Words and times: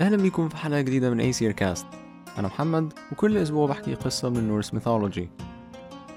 أهلا 0.00 0.16
بيكم 0.16 0.48
في 0.48 0.56
حلقة 0.56 0.80
جديدة 0.80 1.10
من 1.10 1.20
أيسير 1.20 1.52
cast 1.52 1.86
أنا 2.38 2.48
محمد 2.48 2.92
وكل 3.12 3.36
أسبوع 3.36 3.66
بحكي 3.66 3.94
قصة 3.94 4.28
من 4.30 4.48
Norse 4.48 4.74
mythology 4.74 5.30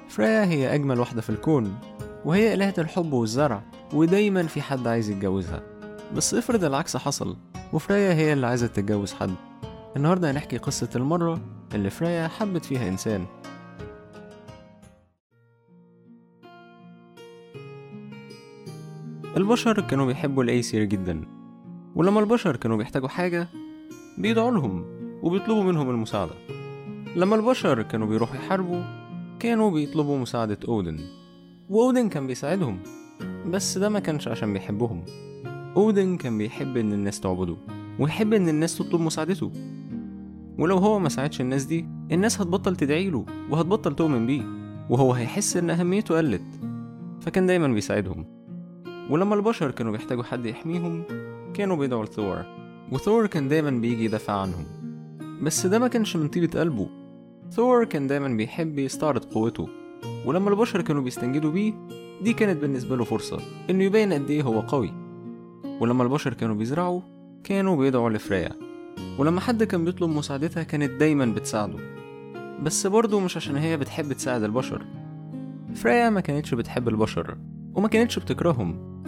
فريا 0.10 0.46
هي 0.46 0.76
أجمل 0.76 1.00
واحدة 1.00 1.22
في 1.22 1.30
الكون 1.30 1.80
وهي 2.26 2.54
إلهة 2.54 2.74
الحب 2.78 3.14
والزرع 3.14 3.62
ودايما 3.94 4.44
في 4.44 4.62
حد 4.62 4.88
عايز 4.88 5.10
يتجوزها. 5.10 5.64
بس 6.16 6.34
افرض 6.34 6.64
العكس 6.64 6.98
حصل 6.98 7.38
وفريا 7.74 8.14
هي 8.14 8.34
اللي 8.34 8.48
عايزة 8.48 8.68
تتجوز 8.68 9.14
حد. 9.14 9.34
النهاردة 9.98 10.32
هنحكي 10.32 10.58
قصة 10.58 10.90
المرة 10.96 11.42
اللي 11.76 11.90
فريا 11.90 12.28
حبت 12.28 12.66
فيها 12.66 12.88
إنسان. 12.88 13.26
البشر 19.38 19.82
كانوا 19.82 20.06
بيحبوا 20.06 20.44
الأيسير 20.44 20.84
جدا 20.84 21.22
ولما 21.96 22.20
البشر 22.20 22.56
كانوا 22.56 22.78
بيحتاجوا 22.78 23.08
حاجة 23.10 23.48
بيدعوا 24.18 24.52
لهم 24.52 24.86
وبيطلبوا 25.24 25.64
منهم 25.64 25.90
المساعدة. 25.90 26.32
لما 27.16 27.36
البشر 27.36 27.82
كانوا 27.82 28.08
بيروحوا 28.08 28.36
يحاربوا 28.36 28.82
كانوا 29.40 29.72
بيطلبوا 29.72 30.18
مساعدة 30.18 30.58
أودن 30.68 31.00
وأودن 31.70 32.10
كان 32.10 32.28
بيساعدهم 32.28 32.80
بس 33.48 33.78
ده 33.78 33.90
ما 33.90 34.00
كانش 34.00 34.28
عشان 34.28 34.54
بيحبهم. 34.54 35.06
أودن 35.78 36.18
كان 36.18 36.38
بيحب 36.38 36.78
إن 36.78 36.94
الناس 36.94 37.20
تعبده 37.20 37.56
ويحب 38.00 38.34
إن 38.34 38.50
الناس 38.50 38.78
تطلب 38.78 39.02
مساعدته. 39.02 39.52
ولو 40.60 40.78
هو 40.78 41.00
ما 41.00 41.10
ساعدش 41.10 41.42
الناس 41.42 41.64
دي 41.64 41.86
الناس 42.12 42.42
هتبطل 42.42 42.76
تدعيله 42.76 43.26
وهتبطل 43.50 43.96
تؤمن 43.96 44.26
بيه 44.26 44.44
وهو 44.90 45.14
هيحس 45.14 45.58
إن 45.58 45.70
أهميته 45.70 46.18
قلت. 46.18 46.42
فكان 47.22 47.46
دايما 47.46 47.68
بيساعدهم. 47.68 48.26
ولما 49.10 49.36
البشر 49.36 49.72
كانوا 49.72 49.92
بيحتاجوا 49.92 50.24
حد 50.24 50.46
يحميهم 50.46 51.04
كانوا 51.54 51.76
بيدعوا 51.76 52.06
لثور 52.06 52.46
وثور 52.92 53.28
كان 53.28 53.48
دايما 53.48 53.70
بيجي 53.70 54.06
يدافع 54.06 54.34
عنهم. 54.34 54.66
بس 55.42 55.66
ده 55.66 55.80
ما 55.80 55.88
كانش 55.88 56.16
من 56.16 56.28
طيبة 56.28 56.60
قلبه. 56.60 56.90
ثور 57.52 57.84
كان 57.86 58.08
دايما 58.08 58.28
بيحب 58.28 58.80
يستعرض 58.80 59.26
قوته. 59.26 59.70
ولما 60.26 60.50
البشر 60.50 60.82
كانوا 60.82 61.02
بيستنجدوا 61.02 61.52
بيه 61.52 61.74
دي 62.22 62.34
كانت 62.34 62.62
بالنسبة 62.62 62.98
له 62.98 63.04
فرصة 63.04 63.40
إنه 63.70 63.84
يبين 63.84 64.14
قد 64.14 64.30
إيه 64.30 64.44
هو 64.44 64.60
قوي. 64.60 64.94
ولما 65.80 66.04
البشر 66.04 66.34
كانوا 66.34 66.56
بيزرعوا 66.56 67.02
كانوا 67.44 67.76
بيدعوا 67.76 68.10
لفريا. 68.10 68.52
ولما 69.18 69.42
حد 69.42 69.64
كان 69.64 69.86
بيطلب 69.86 70.10
مساعدتها 70.10 70.64
كانت 70.64 70.92
دايما 70.92 71.26
بتساعده. 71.26 71.78
بس 72.64 72.88
برضه 72.88 73.20
مش 73.20 73.38
عشان 73.38 73.56
هي 73.56 73.78
بتحب 73.78 74.14
تساعد 74.14 74.44
البشر. 74.44 74.86
فريا 75.76 76.10
ما 76.10 76.22
كانتش 76.22 76.54
بتحب 76.54 76.88
البشر 76.88 77.38
وما 77.74 77.88
كانتش 77.88 78.20
بتكرههم. 78.20 79.04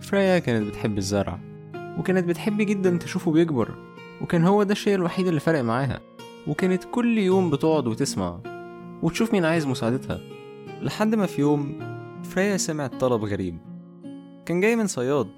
فريا 0.00 0.38
كانت 0.38 0.68
بتحب 0.68 0.98
الزرع. 0.98 1.53
وكانت 1.98 2.28
بتحب 2.28 2.56
جدا 2.56 2.96
تشوفه 2.96 3.32
بيكبر 3.32 3.74
وكان 4.20 4.44
هو 4.44 4.62
ده 4.62 4.72
الشيء 4.72 4.94
الوحيد 4.94 5.26
اللي 5.26 5.40
فرق 5.40 5.60
معاها. 5.60 6.00
وكانت 6.46 6.84
كل 6.90 7.18
يوم 7.18 7.50
بتقعد 7.50 7.86
وتسمع 7.86 8.38
وتشوف 9.02 9.32
مين 9.32 9.44
عايز 9.44 9.66
مساعدتها. 9.66 10.20
لحد 10.82 11.14
ما 11.14 11.26
في 11.26 11.40
يوم 11.40 11.78
فريا 12.22 12.56
سمعت 12.56 12.94
طلب 13.00 13.24
غريب. 13.24 13.58
كان 14.46 14.60
جاي 14.60 14.76
من 14.76 14.86
صياد 14.86 15.28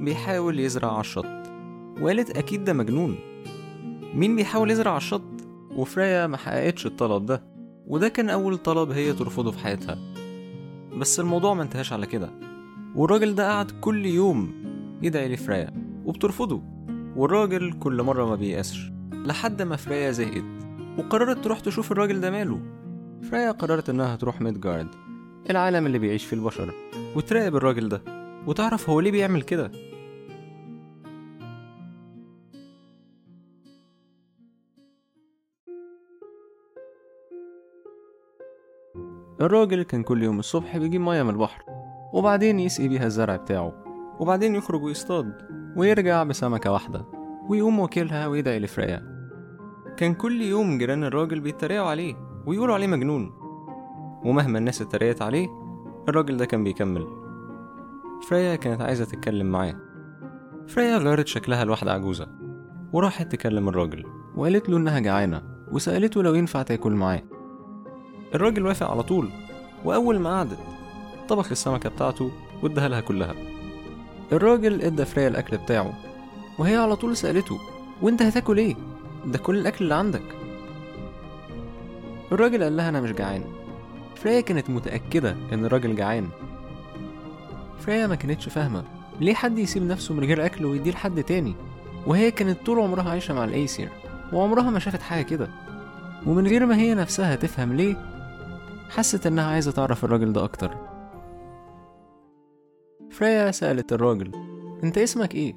بيحاول 0.00 0.60
يزرع 0.60 0.92
على 0.92 1.00
الشط. 1.00 1.26
وقالت 2.00 2.36
أكيد 2.38 2.64
ده 2.64 2.72
مجنون. 2.72 3.16
مين 4.14 4.36
بيحاول 4.36 4.70
يزرع 4.70 4.90
على 4.90 4.98
الشط؟ 4.98 5.22
وفريا 5.76 6.26
ما 6.26 6.36
حققتش 6.36 6.86
الطلب 6.86 7.26
ده. 7.26 7.42
وده 7.86 8.08
كان 8.08 8.30
أول 8.30 8.58
طلب 8.58 8.90
هي 8.90 9.12
ترفضه 9.12 9.50
في 9.50 9.58
حياتها. 9.58 9.98
بس 10.96 11.20
الموضوع 11.20 11.54
ما 11.54 11.62
انتهاش 11.62 11.92
على 11.92 12.06
كده. 12.06 12.30
والراجل 12.94 13.34
ده 13.34 13.50
قعد 13.52 13.70
كل 13.80 14.06
يوم 14.06 14.67
يدعي 15.02 15.28
لفريا 15.34 15.70
وبترفضه. 16.04 16.62
والراجل 17.16 17.72
كل 17.72 18.02
مرة 18.02 18.24
ما 18.24 18.34
بييأسش 18.34 18.92
لحد 19.12 19.62
ما 19.62 19.76
فريا 19.76 20.10
زهقت 20.10 20.44
وقررت 20.98 21.44
تروح 21.44 21.60
تشوف 21.60 21.92
الراجل 21.92 22.20
ده 22.20 22.30
ماله. 22.30 22.60
فريا 23.30 23.50
قررت 23.50 23.88
إنها 23.90 24.16
تروح 24.16 24.40
ميدجارد 24.40 24.88
العالم 25.50 25.86
اللي 25.86 25.98
بيعيش 25.98 26.24
فيه 26.24 26.36
البشر 26.36 26.74
وتراقب 27.16 27.56
الراجل 27.56 27.88
ده 27.88 28.02
وتعرف 28.46 28.90
هو 28.90 29.00
ليه 29.00 29.10
بيعمل 29.10 29.42
كده. 29.42 29.72
الراجل 39.40 39.82
كان 39.82 40.02
كل 40.02 40.22
يوم 40.22 40.38
الصبح 40.38 40.76
بيجيب 40.76 41.00
مية 41.00 41.22
من 41.22 41.30
البحر 41.30 41.62
وبعدين 42.12 42.60
يسقي 42.60 42.88
بيها 42.88 43.06
الزرع 43.06 43.36
بتاعه. 43.36 43.87
وبعدين 44.18 44.54
يخرج 44.54 44.82
ويصطاد. 44.82 45.32
ويرجع 45.76 46.22
بسمكة 46.22 46.72
واحدة. 46.72 47.04
ويقوم 47.48 47.78
واكلها 47.78 48.26
ويدعي 48.26 48.58
لفريا. 48.58 49.18
كان 49.96 50.14
كل 50.14 50.42
يوم 50.42 50.78
جيران 50.78 51.04
الراجل 51.04 51.40
بيتريقوا 51.40 51.88
عليه 51.88 52.14
ويقولوا 52.46 52.74
عليه 52.74 52.86
مجنون. 52.86 53.32
ومهما 54.24 54.58
الناس 54.58 54.82
اتريقت 54.82 55.22
عليه 55.22 55.48
الراجل 56.08 56.36
ده 56.36 56.44
كان 56.44 56.64
بيكمل. 56.64 57.06
فريا 58.28 58.56
كانت 58.56 58.80
عايزة 58.80 59.04
تتكلم 59.04 59.46
معاه. 59.46 59.74
فريا 60.68 60.96
غيرت 60.98 61.26
شكلها 61.26 61.64
لواحدة 61.64 61.92
عجوزة 61.92 62.28
وراحت 62.92 63.32
تكلم 63.32 63.68
الراجل. 63.68 64.04
وقالت 64.36 64.68
له 64.68 64.76
إنها 64.76 64.98
جعانة 64.98 65.42
وسألته 65.72 66.22
لو 66.22 66.34
ينفع 66.34 66.62
تاكل 66.62 66.92
معاه. 66.92 67.22
الراجل 68.34 68.66
وافق 68.66 68.90
على 68.90 69.02
طول 69.02 69.28
وأول 69.84 70.18
ما 70.18 70.30
قعدت 70.30 70.58
طبخ 71.28 71.50
السمكة 71.50 71.90
بتاعته 71.90 72.30
واداها 72.62 72.88
لها 72.88 73.00
كلها. 73.00 73.34
الراجل 74.32 74.82
إدى 74.82 75.04
فريا 75.04 75.28
الأكل 75.28 75.56
بتاعه 75.56 75.92
وهي 76.58 76.76
على 76.76 76.96
طول 76.96 77.16
سألته 77.16 77.58
وأنت 78.02 78.22
هتاكل 78.22 78.58
إيه؟ 78.58 78.76
ده 79.26 79.38
كل 79.38 79.56
الأكل 79.58 79.84
اللي 79.84 79.94
عندك. 79.94 80.22
الراجل 82.32 82.62
قال 82.62 82.76
لها 82.76 82.88
أنا 82.88 83.00
مش 83.00 83.12
جعان. 83.12 83.44
فريا 84.16 84.40
كانت 84.40 84.70
متأكدة 84.70 85.36
إن 85.52 85.64
الراجل 85.64 85.96
جعان. 85.96 86.28
فريا 87.78 88.06
ما 88.06 88.14
كانتش 88.14 88.48
فاهمة 88.48 88.84
ليه 89.20 89.34
حد 89.34 89.58
يسيب 89.58 89.82
نفسه 89.82 90.14
من 90.14 90.24
غير 90.24 90.46
أكل 90.46 90.64
ويديه 90.64 90.90
لحد 90.90 91.22
تاني 91.22 91.54
وهي 92.06 92.30
كانت 92.30 92.66
طول 92.66 92.78
عمرها 92.80 93.10
عايشة 93.10 93.34
مع 93.34 93.44
الأيسير 93.44 93.88
وعمرها 94.32 94.70
ما 94.70 94.78
شافت 94.78 95.02
حاجة 95.02 95.22
كده. 95.24 95.48
ومن 96.26 96.46
غير 96.46 96.66
ما 96.66 96.76
هي 96.76 96.94
نفسها 96.94 97.34
تفهم 97.34 97.72
ليه 97.72 97.96
حست 98.90 99.26
إنها 99.26 99.44
عايزة 99.44 99.70
تعرف 99.72 100.04
الراجل 100.04 100.32
ده 100.32 100.44
أكتر. 100.44 100.76
فريا 103.18 103.50
سألت 103.50 103.92
الراجل 103.92 104.30
أنت 104.84 104.98
اسمك 104.98 105.34
إيه؟ 105.34 105.54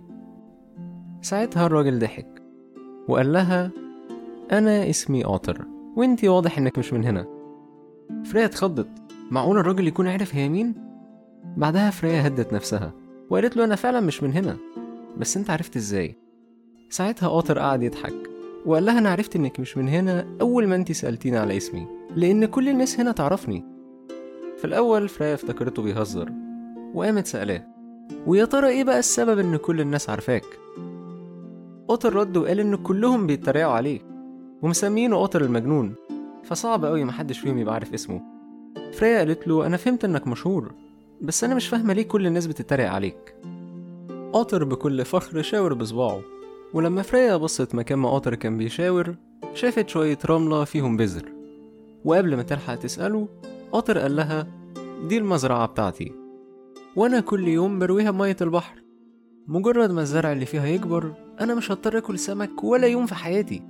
ساعتها 1.21 1.65
الراجل 1.65 1.99
ضحك 1.99 2.43
وقال 3.07 3.33
لها 3.33 3.71
أنا 4.51 4.89
اسمي 4.89 5.23
قاطر 5.23 5.65
وأنتي 5.95 6.29
واضح 6.29 6.57
إنك 6.57 6.77
مش 6.79 6.93
من 6.93 7.05
هنا 7.05 7.25
فريا 8.25 8.45
اتخضت 8.45 8.87
معقول 9.31 9.57
الراجل 9.57 9.87
يكون 9.87 10.07
عارف 10.07 10.35
هي 10.35 10.49
مين؟ 10.49 10.75
بعدها 11.57 11.89
فريا 11.89 12.27
هدت 12.27 12.53
نفسها 12.53 12.93
وقالت 13.29 13.57
له 13.57 13.63
أنا 13.63 13.75
فعلا 13.75 13.99
مش 13.99 14.23
من 14.23 14.33
هنا 14.33 14.57
بس 15.17 15.37
أنت 15.37 15.49
عرفت 15.49 15.75
إزاي؟ 15.75 16.15
ساعتها 16.89 17.29
قاطر 17.29 17.59
قعد 17.59 17.83
يضحك 17.83 18.29
وقال 18.65 18.85
لها 18.85 18.99
أنا 18.99 19.09
عرفت 19.09 19.35
إنك 19.35 19.59
مش 19.59 19.77
من 19.77 19.89
هنا 19.89 20.37
أول 20.41 20.67
ما 20.67 20.75
أنتي 20.75 20.93
سألتيني 20.93 21.37
على 21.37 21.57
اسمي 21.57 21.87
لأن 22.15 22.45
كل 22.45 22.69
الناس 22.69 22.99
هنا 22.99 23.11
تعرفني 23.11 23.65
في 24.57 24.65
الأول 24.65 25.09
فريا 25.09 25.33
افتكرته 25.33 25.83
بيهزر 25.83 26.50
وقامت 26.93 27.27
سألاه 27.27 27.63
ويا 28.27 28.45
ترى 28.45 28.67
إيه 28.67 28.83
بقى 28.83 28.99
السبب 28.99 29.39
إن 29.39 29.55
كل 29.57 29.81
الناس 29.81 30.09
عارفاك؟ 30.09 30.43
قطر 31.87 32.15
رد 32.15 32.37
وقال 32.37 32.59
إن 32.59 32.75
كلهم 32.75 33.27
بيتريقوا 33.27 33.71
عليه 33.71 33.99
ومسمينه 34.61 35.17
قطر 35.21 35.41
المجنون 35.41 35.95
فصعب 36.43 36.85
أوي 36.85 37.03
محدش 37.03 37.39
فيهم 37.39 37.57
يبقى 37.57 37.73
عارف 37.73 37.93
اسمه. 37.93 38.21
فريا 38.93 39.17
قالت 39.17 39.47
له 39.47 39.65
أنا 39.65 39.77
فهمت 39.77 40.05
إنك 40.05 40.27
مشهور 40.27 40.73
بس 41.21 41.43
أنا 41.43 41.55
مش 41.55 41.67
فاهمة 41.67 41.93
ليه 41.93 42.03
كل 42.03 42.27
الناس 42.27 42.47
بتتريق 42.47 42.89
عليك. 42.89 43.35
قاطر 44.33 44.63
بكل 44.63 45.05
فخر 45.05 45.41
شاور 45.41 45.73
بصباعه 45.73 46.21
ولما 46.73 47.01
فريا 47.01 47.37
بصت 47.37 47.75
مكان 47.75 47.99
ما 47.99 48.09
قاطر 48.09 48.35
كان 48.35 48.57
بيشاور 48.57 49.15
شافت 49.53 49.89
شوية 49.89 50.17
رملة 50.29 50.63
فيهم 50.63 50.97
بذر 50.97 51.31
وقبل 52.05 52.35
ما 52.35 52.43
تلحق 52.43 52.75
تسأله 52.75 53.27
قاطر 53.71 53.97
قال 53.97 54.15
لها 54.15 54.47
دي 55.07 55.17
المزرعة 55.17 55.65
بتاعتي. 55.65 56.20
وأنا 56.95 57.19
كل 57.19 57.47
يوم 57.47 57.79
برويها 57.79 58.11
بمية 58.11 58.35
البحر. 58.41 58.83
مجرد 59.47 59.91
ما 59.91 60.01
الزرع 60.01 60.31
اللي 60.31 60.45
فيها 60.45 60.65
يكبر 60.65 61.13
أنا 61.41 61.55
مش 61.55 61.71
هضطر 61.71 61.97
أكل 61.97 62.19
سمك 62.19 62.63
ولا 62.63 62.87
يوم 62.87 63.05
في 63.05 63.15
حياتي. 63.15 63.63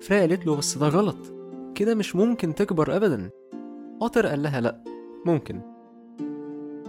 فريا 0.00 0.20
قالت 0.20 0.46
له 0.46 0.56
بس 0.56 0.78
ده 0.78 0.88
غلط. 0.88 1.34
كده 1.74 1.94
مش 1.94 2.16
ممكن 2.16 2.54
تكبر 2.54 2.96
أبدا. 2.96 3.30
قاطر 4.00 4.26
قال 4.26 4.42
لها 4.42 4.60
لأ 4.60 4.84
ممكن. 5.26 5.60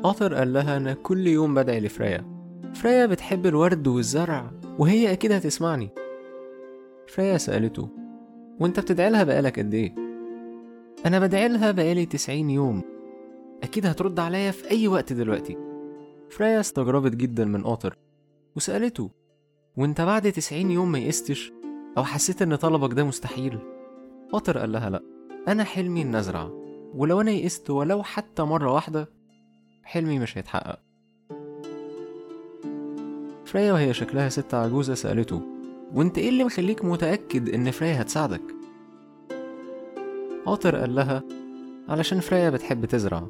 قاطر 0.04 0.34
قال 0.34 0.54
لها 0.54 0.78
أنا 0.78 0.94
كل 0.94 1.28
يوم 1.28 1.54
بدعي 1.54 1.80
لفريا 1.80 2.26
فريا 2.74 3.06
بتحب 3.06 3.46
الورد 3.46 3.88
والزرع 3.88 4.52
وهي 4.80 5.12
أكيد 5.12 5.32
هتسمعني. 5.32 5.90
فريا 7.08 7.38
سألته 7.38 7.90
وأنت 8.60 8.80
بتدعي 8.80 9.10
لها 9.10 9.24
بقالك 9.24 9.60
قد 9.60 9.74
إيه؟ 9.74 9.96
أنا 11.06 11.20
بدعي 11.20 11.48
لها 11.48 11.72
بقالي 11.72 12.06
تسعين 12.06 12.50
يوم. 12.50 12.95
أكيد 13.66 13.86
هترد 13.86 14.20
عليا 14.20 14.52
في 14.52 14.72
أي 14.72 14.88
وقت 14.88 15.14
دلوقتي. 15.14 15.58
فريا 16.30 16.60
استغربت 16.60 17.16
جدا 17.16 17.46
من 17.46 17.64
قاطر 17.64 17.98
وسألته 18.56 19.12
وأنت 19.78 20.02
بعد 20.02 20.32
تسعين 20.32 20.72
يوم 20.72 20.92
ما 20.92 21.00
يئستش 21.00 21.52
أو 21.98 22.04
حسيت 22.04 22.42
إن 22.42 22.56
طلبك 22.56 22.94
ده 22.94 23.04
مستحيل؟ 23.04 23.60
قطر 24.34 24.58
قال 24.58 24.72
لها 24.72 24.90
لأ 24.90 25.02
أنا 25.48 25.64
حلمي 25.64 26.02
إن 26.02 26.16
أزرع 26.16 26.50
ولو 26.94 27.22
أنا 27.22 27.32
يئست 27.32 27.70
ولو 27.70 28.04
حتى 28.04 28.44
مرة 28.44 28.72
واحدة 28.74 29.10
حلمي 29.84 30.20
مش 30.20 30.38
هيتحقق. 30.38 30.80
فريا 33.46 33.74
وهي 33.74 33.94
شكلها 33.94 34.30
ست 34.30 34.54
عجوزة 34.54 34.94
سألته 34.94 35.42
وأنت 35.94 36.18
إيه 36.18 36.30
اللي 36.30 36.44
مخليك 36.44 36.86
متأكد 36.86 37.50
إن 37.50 37.72
فريا 37.72 38.02
هتساعدك؟ 38.02 38.42
قاطر 40.46 40.76
قال 40.76 40.96
لها 40.96 41.24
علشان 41.90 42.20
فريا 42.20 42.50
بتحب 42.50 42.86
تزرع. 42.86 43.28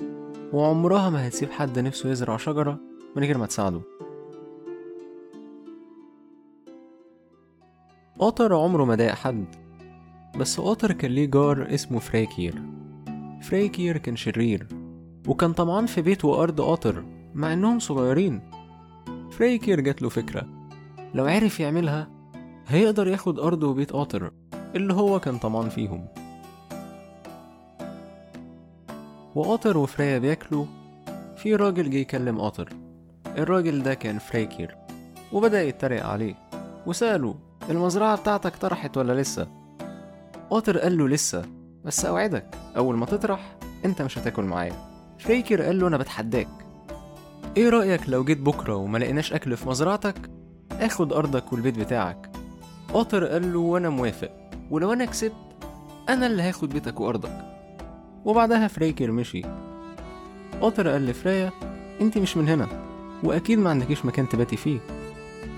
وعمرها 0.55 1.09
ما 1.09 1.27
هتسيب 1.27 1.51
حد 1.51 1.79
نفسه 1.79 2.09
يزرع 2.09 2.37
شجرة 2.37 2.79
من 3.15 3.23
غير 3.23 3.37
ما 3.37 3.45
تساعده. 3.45 3.81
قاطر 8.19 8.55
عمره 8.55 8.85
ما 8.85 8.95
ضايق 8.95 9.13
حد 9.13 9.45
بس 10.39 10.59
قاطر 10.59 10.91
كان 10.91 11.11
ليه 11.11 11.25
جار 11.25 11.73
اسمه 11.73 11.99
فريكير 11.99 12.61
فريكير 13.41 13.97
كان 13.97 14.15
شرير 14.15 14.67
وكان 15.27 15.53
طمعان 15.53 15.85
في 15.85 16.01
بيت 16.01 16.25
وأرض 16.25 16.61
قاطر 16.61 17.05
مع 17.33 17.53
إنهم 17.53 17.79
صغيرين. 17.79 18.41
فريكير 19.31 19.79
جات 19.79 20.01
له 20.01 20.09
فكرة 20.09 20.69
لو 21.13 21.25
عرف 21.25 21.59
يعملها 21.59 22.09
هيقدر 22.67 23.07
ياخد 23.07 23.39
أرض 23.39 23.63
وبيت 23.63 23.91
قاطر 23.91 24.31
اللي 24.75 24.93
هو 24.93 25.19
كان 25.19 25.37
طمعان 25.37 25.69
فيهم. 25.69 26.07
وقاطر 29.35 29.77
وفريا 29.77 30.17
بياكلوا 30.17 30.65
في 31.37 31.55
راجل 31.55 31.89
جه 31.89 31.97
يكلم 31.97 32.39
قاطر 32.41 32.69
الراجل 33.37 33.83
ده 33.83 33.93
كان 33.93 34.19
فريكير 34.19 34.77
وبدأ 35.33 35.63
يتريق 35.63 36.05
عليه 36.05 36.35
وسأله 36.85 37.35
المزرعة 37.69 38.17
بتاعتك 38.17 38.55
طرحت 38.55 38.97
ولا 38.97 39.21
لسه؟ 39.21 39.47
قاطر 40.49 40.77
قال 40.77 40.97
له 40.97 41.07
لسه 41.07 41.45
بس 41.85 42.05
أوعدك 42.05 42.55
أول 42.77 42.95
ما 42.97 43.05
تطرح 43.05 43.55
أنت 43.85 44.01
مش 44.01 44.17
هتاكل 44.17 44.43
معايا. 44.43 44.73
فريكر 45.19 45.61
قال 45.61 45.79
له 45.79 45.87
أنا 45.87 45.97
بتحداك. 45.97 46.47
إيه 47.57 47.69
رأيك 47.69 48.09
لو 48.09 48.23
جيت 48.23 48.39
بكرة 48.39 48.75
وما 48.75 48.97
لقيناش 48.97 49.33
أكل 49.33 49.57
في 49.57 49.69
مزرعتك؟ 49.69 50.15
آخد 50.71 51.13
أرضك 51.13 51.53
والبيت 51.53 51.79
بتاعك. 51.79 52.31
قاطر 52.93 53.25
قال 53.25 53.53
له 53.53 53.59
وأنا 53.59 53.89
موافق 53.89 54.31
ولو 54.71 54.93
أنا 54.93 55.05
كسبت 55.05 55.33
أنا 56.09 56.27
اللي 56.27 56.43
هاخد 56.43 56.69
بيتك 56.69 56.99
وأرضك. 56.99 57.54
وبعدها 58.25 58.67
فريكر 58.67 59.11
مشي. 59.11 59.41
قاطر 60.61 60.87
قال 60.87 61.05
لفريا 61.05 61.51
أنت 62.01 62.17
مش 62.17 62.37
من 62.37 62.47
هنا 62.47 62.67
وأكيد 63.23 63.59
ما 63.59 63.69
عندكيش 63.69 64.05
مكان 64.05 64.29
تباتي 64.29 64.57
فيه. 64.57 64.79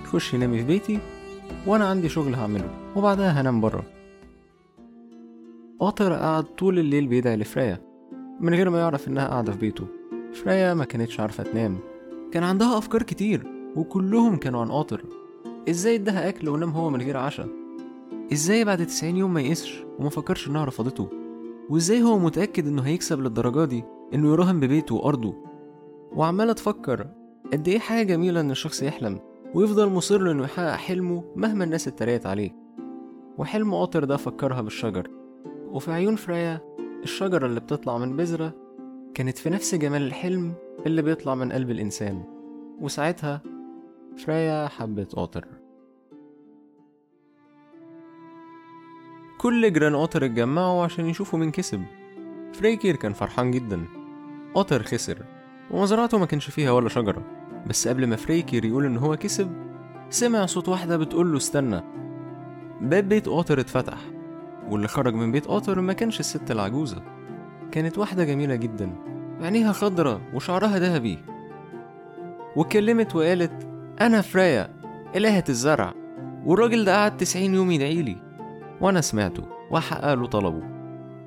خشي 0.04 0.38
نامي 0.38 0.58
في 0.58 0.64
بيتي 0.64 0.98
وأنا 1.66 1.88
عندي 1.88 2.08
شغل 2.08 2.34
هعمله 2.34 2.70
وبعدها 2.96 3.40
هنام 3.40 3.60
بره. 3.60 3.82
قاطر 5.80 6.12
قعد 6.12 6.44
طول 6.44 6.78
الليل 6.78 7.06
بيدعي 7.06 7.36
لفريا 7.36 7.80
من 8.40 8.54
غير 8.54 8.70
ما 8.70 8.78
يعرف 8.78 9.08
إنها 9.08 9.28
قاعدة 9.28 9.52
في 9.52 9.58
بيته. 9.58 9.86
فريا 10.32 10.74
ما 10.74 10.84
كانتش 10.84 11.20
عارفة 11.20 11.42
تنام. 11.42 11.78
كان 12.32 12.42
عندها 12.42 12.78
أفكار 12.78 13.02
كتير 13.02 13.46
وكلهم 13.76 14.36
كانوا 14.36 14.60
عن 14.60 14.70
قاطر 14.70 15.04
إزاي 15.70 15.94
إداها 15.94 16.28
أكل 16.28 16.48
ونام 16.48 16.70
هو 16.70 16.90
من 16.90 17.02
غير 17.02 17.16
عشاء؟ 17.16 17.48
إزاي 18.32 18.64
بعد 18.64 18.86
90 18.86 19.16
يوم 19.16 19.34
ما 19.34 19.40
يقسش 19.40 19.84
وما 19.98 20.10
فكرش 20.10 20.48
إنها 20.48 20.64
رفضته؟ 20.64 21.08
وإزاي 21.70 22.02
هو 22.02 22.18
متأكد 22.18 22.66
إنه 22.66 22.82
هيكسب 22.82 23.20
للدرجة 23.20 23.64
دي؟ 23.64 23.84
إنه 24.14 24.32
يراهن 24.32 24.60
ببيته 24.60 24.94
وأرضه. 24.94 25.34
وعمالة 26.12 26.52
تفكر 26.52 27.06
قد 27.52 27.68
إيه 27.68 27.78
حاجة 27.78 28.06
جميلة 28.06 28.40
إن 28.40 28.50
الشخص 28.50 28.82
يحلم 28.82 29.20
ويفضل 29.54 29.88
مصر 29.88 30.30
إنه 30.30 30.44
يحقق 30.44 30.76
حلمه 30.76 31.24
مهما 31.36 31.64
الناس 31.64 31.88
اتريقت 31.88 32.26
عليه. 32.26 32.50
وحلم 33.38 33.74
قاطر 33.74 34.04
ده 34.04 34.16
فكرها 34.16 34.60
بالشجر. 34.60 35.10
وفي 35.72 35.92
عيون 35.92 36.16
فريا 36.16 36.60
الشجرة 37.02 37.46
اللي 37.46 37.60
بتطلع 37.60 37.98
من 37.98 38.16
بذرة 38.16 38.54
كانت 39.14 39.38
في 39.38 39.50
نفس 39.50 39.74
جمال 39.74 40.02
الحلم 40.02 40.52
اللي 40.86 41.02
بيطلع 41.02 41.34
من 41.34 41.52
قلب 41.52 41.70
الإنسان. 41.70 42.22
وساعتها 42.80 43.42
فريا 44.16 44.68
حبت 44.68 45.14
قاطر. 45.14 45.57
كل 49.38 49.72
جيران 49.72 49.96
قطر 49.96 50.24
اتجمعوا 50.24 50.84
عشان 50.84 51.06
يشوفوا 51.06 51.38
مين 51.38 51.50
كسب. 51.50 51.84
فريكير 52.52 52.96
كان 52.96 53.12
فرحان 53.12 53.50
جدا. 53.50 53.84
قطر 54.54 54.82
خسر 54.82 55.18
ومزرعته 55.70 56.18
ما 56.18 56.26
كانش 56.26 56.50
فيها 56.50 56.70
ولا 56.70 56.88
شجرة. 56.88 57.22
بس 57.66 57.88
قبل 57.88 58.06
ما 58.06 58.16
فريكير 58.16 58.64
يقول 58.64 58.84
إن 58.84 58.96
هو 58.96 59.16
كسب 59.16 59.50
سمع 60.10 60.46
صوت 60.46 60.68
واحدة 60.68 60.96
بتقول 60.96 61.32
له 61.32 61.36
استنى. 61.36 61.80
باب 62.80 63.08
بيت 63.08 63.28
قطر 63.28 63.60
اتفتح 63.60 63.98
واللي 64.68 64.88
خرج 64.88 65.14
من 65.14 65.32
بيت 65.32 65.46
قطر 65.46 65.80
ما 65.80 65.92
كانش 65.92 66.20
الست 66.20 66.50
العجوزة. 66.50 67.02
كانت 67.72 67.98
واحدة 67.98 68.24
جميلة 68.24 68.54
جدا 68.54 68.96
عينيها 69.40 69.72
خضرة 69.72 70.20
وشعرها 70.34 70.78
ذهبي. 70.78 71.18
واتكلمت 72.56 73.16
وقالت 73.16 73.68
أنا 74.00 74.20
فريا 74.20 74.74
إلهة 75.16 75.44
الزرع. 75.48 75.94
والراجل 76.44 76.84
ده 76.84 76.96
قعد 76.96 77.16
تسعين 77.16 77.54
يوم 77.54 77.70
يدعيلي 77.70 78.27
وأنا 78.80 79.00
سمعته 79.00 79.42
وحقق 79.70 80.14
له 80.14 80.26
طلبه. 80.26 80.62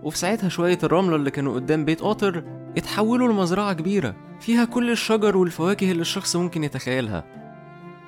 وفي 0.03 0.17
ساعتها 0.17 0.49
شوية 0.49 0.79
الرملة 0.83 1.15
اللي 1.15 1.31
كانوا 1.31 1.53
قدام 1.53 1.85
بيت 1.85 2.01
قاطر 2.01 2.43
اتحولوا 2.77 3.27
لمزرعة 3.33 3.73
كبيرة 3.73 4.15
فيها 4.39 4.65
كل 4.65 4.91
الشجر 4.91 5.37
والفواكه 5.37 5.91
اللي 5.91 6.01
الشخص 6.01 6.35
ممكن 6.35 6.63
يتخيلها. 6.63 7.23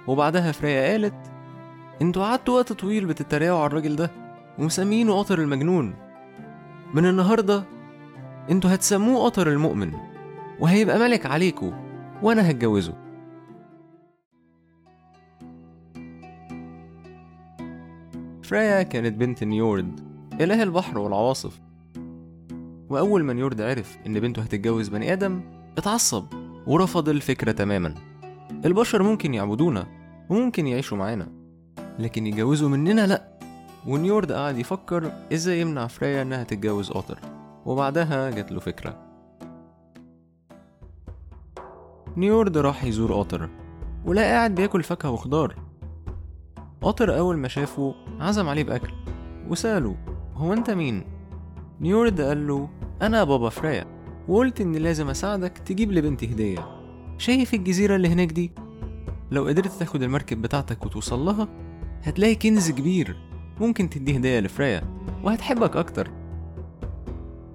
وبعدها 0.07 0.51
فريا 0.51 0.92
قالت 0.92 1.16
أنتوا 2.01 2.24
قعدتوا 2.24 2.56
وقت 2.56 2.74
طويل 2.74 3.06
بتتريقوا 3.06 3.57
على 3.60 3.68
الراجل 3.68 3.95
ده 3.95 4.12
ومسمينه 4.60 5.19
قطر 5.19 5.40
المجنون. 5.40 5.95
من 6.94 7.06
النهاردة 7.06 7.63
أنتوا 8.51 8.74
هتسموه 8.74 9.25
قطر 9.25 9.50
المؤمن 9.50 9.92
وهيبقى 10.60 11.00
ملك 11.00 11.25
عليكوا 11.25 11.72
وأنا 12.22 12.50
هتجوزه. 12.51 13.02
فريا 18.53 18.83
كانت 18.83 19.13
بنت 19.17 19.44
نيورد 19.44 20.00
إله 20.41 20.63
البحر 20.63 20.97
والعواصف. 20.97 21.59
وأول 22.89 23.23
ما 23.23 23.33
نيورد 23.33 23.61
عرف 23.61 23.97
إن 24.07 24.19
بنته 24.19 24.41
هتتجوز 24.41 24.89
بني 24.89 25.13
آدم 25.13 25.41
اتعصب 25.77 26.25
ورفض 26.67 27.09
الفكرة 27.09 27.51
تماما. 27.51 27.95
البشر 28.65 29.03
ممكن 29.03 29.33
يعبدونا 29.33 29.88
وممكن 30.29 30.67
يعيشوا 30.67 30.97
معانا 30.97 31.27
لكن 31.99 32.28
يتجوزوا 32.28 32.69
مننا 32.69 33.07
لأ. 33.07 33.39
ونيورد 33.87 34.31
قعد 34.31 34.57
يفكر 34.57 35.11
إزاي 35.33 35.61
يمنع 35.61 35.87
فريا 35.87 36.21
إنها 36.21 36.44
تتجوز 36.44 36.92
قطر 36.92 37.19
وبعدها 37.66 38.31
جات 38.31 38.51
له 38.51 38.59
فكرة. 38.59 38.97
نيورد 42.18 42.57
راح 42.57 42.83
يزور 42.83 43.13
قطر 43.13 43.49
ولقى 44.06 44.25
قاعد 44.25 44.56
بياكل 44.56 44.83
فاكهة 44.83 45.11
وخضار. 45.11 45.56
قطر 46.83 47.18
أول 47.18 47.37
ما 47.37 47.47
شافه 47.47 47.95
عزم 48.19 48.49
عليه 48.49 48.63
بأكل 48.63 48.92
وسأله 49.49 49.95
هو 50.35 50.54
أنت 50.54 50.69
مين؟ 50.69 51.04
نيورد 51.81 52.21
قال 52.21 52.47
له 52.47 52.69
أنا 53.02 53.23
بابا 53.23 53.49
فريا 53.49 53.85
وقلت 54.28 54.61
إني 54.61 54.80
لازم 54.80 55.09
أساعدك 55.09 55.57
تجيب 55.57 55.92
لبنتي 55.92 56.25
هدية 56.33 56.66
شايف 57.18 57.54
الجزيرة 57.54 57.95
اللي 57.95 58.07
هناك 58.07 58.31
دي؟ 58.31 58.52
لو 59.31 59.47
قدرت 59.47 59.71
تاخد 59.80 60.04
المركب 60.04 60.42
بتاعتك 60.42 60.85
وتوصل 60.85 61.19
لها 61.19 61.47
هتلاقي 62.04 62.35
كنز 62.35 62.71
كبير 62.71 63.18
ممكن 63.59 63.90
تديه 63.90 64.18
هدية 64.18 64.40
لفريا 64.40 64.81
وهتحبك 65.23 65.78
أكتر 65.78 66.11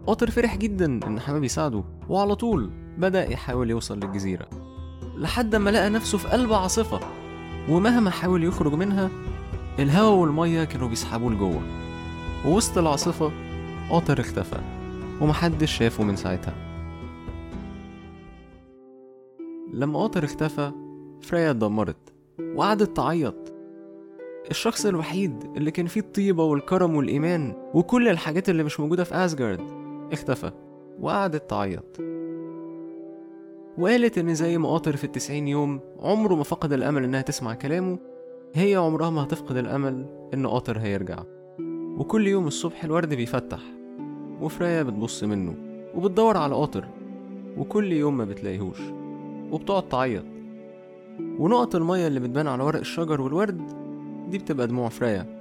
قطر 0.07 0.31
فرح 0.31 0.57
جدا 0.57 1.01
إن 1.07 1.21
حمام 1.21 1.45
يساعده 1.45 1.85
وعلى 2.09 2.35
طول 2.35 2.71
بدأ 2.99 3.31
يحاول 3.31 3.71
يوصل 3.71 3.99
للجزيرة 4.01 4.49
لحد 5.17 5.57
ما 5.57 5.71
لقى 5.71 5.91
نفسه 5.91 6.19
في 6.19 6.29
قلب 6.29 6.53
عاصفة 6.53 7.01
ومهما 7.71 8.11
حاول 8.11 8.45
يخرج 8.45 8.73
منها 8.75 9.11
الهواء 9.79 10.19
والمية 10.19 10.65
كانوا 10.65 10.89
بيسحبوه 10.89 11.33
لجوه. 11.33 11.63
ووسط 12.47 12.79
العاصفة 12.79 13.33
قطر 13.91 14.21
اختفى 14.21 14.61
ومحدش 15.21 15.73
شافه 15.79 16.05
من 16.05 16.17
ساعتها. 16.17 16.55
لما 19.73 20.03
قطر 20.03 20.25
اختفى 20.25 20.73
فريا 21.23 21.51
اتدمرت 21.51 22.13
وقعدت 22.55 22.97
تعيط. 22.97 23.53
الشخص 24.51 24.87
الوحيد 24.87 25.45
اللي 25.57 25.71
كان 25.71 25.87
فيه 25.87 26.01
الطيبة 26.01 26.45
والكرم 26.45 26.97
والإيمان 26.97 27.71
وكل 27.75 28.09
الحاجات 28.09 28.49
اللي 28.49 28.63
مش 28.63 28.81
موجودة 28.81 29.05
في 29.05 29.15
أسجارد 29.15 29.61
اختفى 30.13 30.53
وقعدت 31.01 31.51
تعيط. 31.51 32.08
وقالت 33.79 34.19
إن 34.19 34.35
زي 34.35 34.59
ما 34.59 34.69
قاطر 34.69 34.97
في 34.97 35.05
التسعين 35.05 35.49
يوم 35.49 35.81
عمره 36.01 36.35
ما 36.35 36.43
فقد 36.43 36.73
الأمل 36.73 37.05
إنها 37.05 37.23
تسمع 37.23 37.55
كلامه 37.55 37.99
هي 38.55 38.75
عمرها 38.77 39.11
ما 39.11 39.23
هتفقد 39.25 39.57
الأمل 39.57 40.07
إن 40.35 40.47
قاطر 40.47 40.79
هيرجع. 40.79 41.23
وكل 41.99 42.27
يوم 42.27 42.47
الصبح 42.47 42.85
الورد 42.85 43.15
بيفتح 43.15 43.61
وفريا 44.41 44.83
بتبص 44.83 45.25
منه 45.25 45.55
وبتدور 45.95 46.37
على 46.37 46.55
قاطر 46.55 46.89
وكل 47.59 47.93
يوم 47.93 48.17
ما 48.17 48.25
بتلاقيهوش 48.25 48.81
وبتقعد 49.51 49.89
تعيط. 49.89 50.25
ونقط 51.39 51.75
المية 51.77 52.07
اللي 52.07 52.21
بتبان 52.21 52.47
على 52.47 52.63
ورق 52.63 52.79
الشجر 52.79 53.21
والورد 53.21 53.63
دي 54.31 54.39
بتبقى 54.39 54.67
دموع 54.67 54.89
فريا 54.89 55.41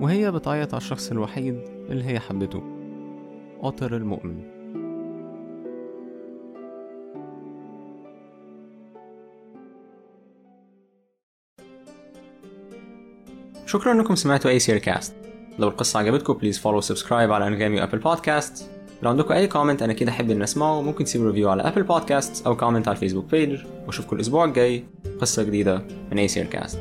وهي 0.00 0.32
بتعيط 0.32 0.74
على 0.74 0.80
الشخص 0.80 1.10
الوحيد 1.10 1.60
اللي 1.90 2.04
هي 2.04 2.20
حبته 2.20 2.62
قطر 3.62 3.96
المؤمن. 3.96 4.53
شكرا 13.74 13.92
إنكم 13.92 14.14
سمعتوا 14.14 14.50
أيسير 14.50 14.78
cast 14.78 15.14
لو 15.58 15.68
القصة 15.68 15.98
عجبتكم 15.98 16.32
please 16.32 16.58
follow 16.58 16.80
subscribe 16.80 17.32
على 17.32 17.46
انغامي 17.46 17.80
و 17.80 17.83
Apple 17.83 17.98
Podcast 17.98 18.70
لو 19.02 19.10
عندكم 19.10 19.34
أي 19.34 19.46
comment 19.46 19.82
أنا 19.82 19.92
أكيد 19.92 20.10
أحب 20.10 20.30
إن 20.30 20.42
أسمعه. 20.42 20.82
ممكن 20.82 21.04
تسيبوا 21.04 21.26
review 21.26 21.50
على 21.50 21.62
Apple 21.62 21.82
Podcast 21.82 22.46
أو 22.46 22.56
comment 22.56 22.88
على 22.88 22.94
ال 22.94 22.97
Facebook 22.97 23.24
page 23.24 23.60
وأشوفكم 23.86 24.16
الأسبوع 24.16 24.44
الجاي. 24.44 24.84
قصة 25.20 25.42
جديدة 25.42 25.82
من 26.12 26.18
أي 26.18 26.28
سير 26.28 26.46
كاست 26.46 26.78